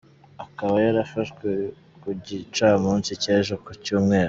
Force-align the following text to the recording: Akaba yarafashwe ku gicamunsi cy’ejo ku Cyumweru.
Akaba 0.45 0.75
yarafashwe 0.85 1.49
ku 2.01 2.09
gicamunsi 2.25 3.11
cy’ejo 3.21 3.53
ku 3.63 3.71
Cyumweru. 3.83 4.19